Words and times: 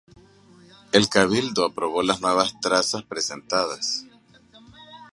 El 0.91 1.07
Cabildo 1.09 1.63
aprobó 1.63 2.01
las 2.01 2.21
nuevas 2.21 2.59
trazas 2.59 3.03
presentadas. 3.03 4.07